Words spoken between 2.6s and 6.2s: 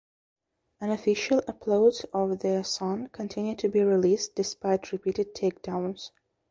song continue to be released despite repeated takedowns.